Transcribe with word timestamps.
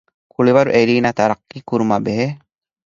ކުޅިވަރު 0.33 0.69
އެރީނާ 0.75 1.09
ތަރައްޤީކުރުމާ 1.19 1.95
ބެހޭ 2.05 2.25